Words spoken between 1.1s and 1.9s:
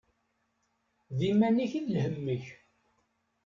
D idammen-ik i d